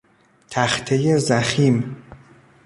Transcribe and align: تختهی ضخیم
تختهی 0.49 1.17
ضخیم 1.17 1.97